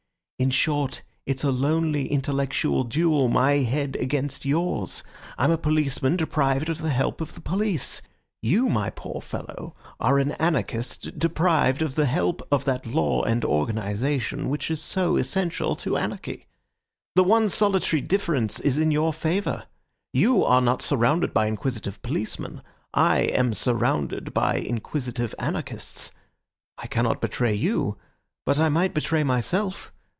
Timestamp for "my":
3.27-3.57, 8.67-8.89